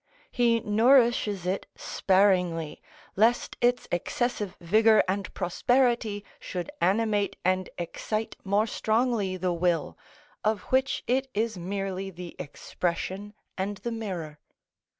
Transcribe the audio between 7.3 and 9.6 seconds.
and excite more strongly the